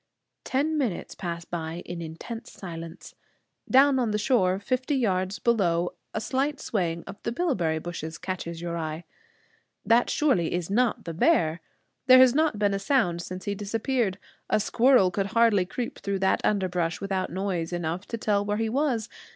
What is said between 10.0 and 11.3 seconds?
surely is not the